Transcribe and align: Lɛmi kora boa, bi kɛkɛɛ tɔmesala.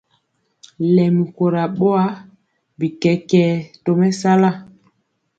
Lɛmi 0.95 1.23
kora 1.35 1.63
boa, 1.77 2.05
bi 2.77 2.87
kɛkɛɛ 3.01 3.47
tɔmesala. 3.83 4.49